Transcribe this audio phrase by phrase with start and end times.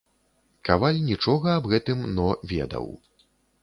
[0.69, 2.85] Каваль нічога аб гэтым но ведаў.